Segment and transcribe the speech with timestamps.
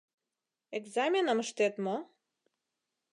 [0.77, 1.97] —Экзаменым ыштет мо?